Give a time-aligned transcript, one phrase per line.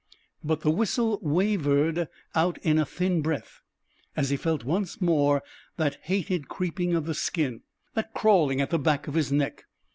[0.43, 3.61] But the whistle wavered out in a thin breath,
[4.15, 5.43] as he felt once more
[5.77, 7.61] that hated creeping of the skin,
[7.93, 9.65] that crawling at the back of his neck.